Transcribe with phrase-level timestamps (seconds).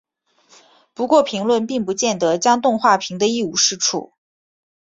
[0.95, 4.13] 不过评论并不见得将动画评得一无是处。